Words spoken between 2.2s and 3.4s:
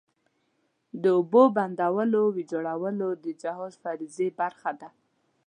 ویجاړول د